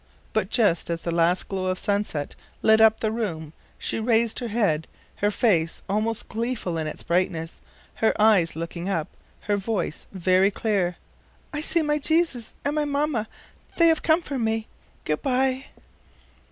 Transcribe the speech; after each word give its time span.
But 0.33 0.49
just 0.49 0.89
as 0.89 1.03
the 1.03 1.13
last 1.13 1.47
glow 1.47 1.67
of 1.67 1.77
sunset 1.77 2.33
lit 2.63 2.81
up 2.81 2.99
the 3.01 3.11
room 3.11 3.53
she 3.77 3.99
raised 3.99 4.39
her 4.39 4.47
head, 4.47 4.87
her 5.17 5.29
face 5.29 5.83
almost 5.87 6.27
gleeful 6.27 6.75
in 6.79 6.87
its 6.87 7.03
brightness, 7.03 7.61
her 7.97 8.19
eyes 8.19 8.55
looking 8.55 8.89
up, 8.89 9.09
her 9.41 9.57
voice 9.57 10.07
very 10.11 10.49
clear: 10.49 10.95
"I 11.53 11.61
see 11.61 11.83
my 11.83 11.99
Jesus 11.99 12.55
and 12.65 12.73
my 12.73 12.85
mamma; 12.85 13.27
they 13.77 13.89
have 13.89 14.01
come 14.01 14.23
for 14.23 14.39
me. 14.39 14.65
Good 15.05 15.21
by! 15.21 15.65